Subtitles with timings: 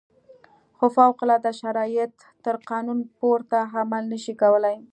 [0.77, 4.77] خو فوق العاده شرایط تر قانون پورته عمل نه شي کولای.